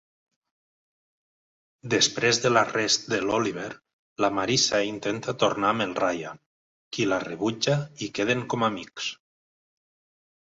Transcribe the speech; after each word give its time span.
Després 1.93 2.39
de 2.45 2.51
l'arrest 2.53 3.03
de 3.11 3.19
l'Oliver, 3.25 3.67
la 4.25 4.29
Marissa 4.37 4.79
intenta 4.87 5.35
tornat 5.43 5.73
amb 5.75 5.85
el 5.87 5.93
Ryan, 5.99 6.41
qui 6.97 7.07
la 7.11 7.21
rebutja 7.25 7.75
i 8.07 8.07
queden 8.19 8.41
com 8.55 8.65
amics. 8.69 9.11